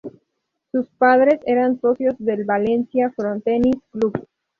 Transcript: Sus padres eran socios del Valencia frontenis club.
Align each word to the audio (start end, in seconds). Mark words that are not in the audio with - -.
Sus 0.71 0.87
padres 0.97 1.41
eran 1.45 1.79
socios 1.79 2.15
del 2.17 2.43
Valencia 2.43 3.13
frontenis 3.15 3.75
club. 3.91 4.11